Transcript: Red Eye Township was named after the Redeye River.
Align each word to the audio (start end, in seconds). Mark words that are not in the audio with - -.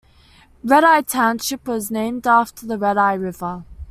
Red 0.63 0.83
Eye 0.83 1.03
Township 1.03 1.67
was 1.67 1.91
named 1.91 2.25
after 2.25 2.65
the 2.65 2.75
Redeye 2.79 3.13
River. 3.21 3.65